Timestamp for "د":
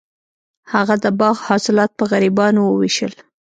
1.03-1.05